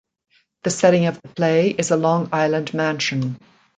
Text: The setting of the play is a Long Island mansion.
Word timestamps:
The 0.63 0.71
setting 0.71 1.05
of 1.05 1.21
the 1.21 1.27
play 1.27 1.69
is 1.69 1.91
a 1.91 1.95
Long 1.95 2.29
Island 2.33 2.73
mansion. 2.73 3.37